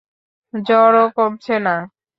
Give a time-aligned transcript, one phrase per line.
[0.53, 1.75] জ্বরও কমছে না।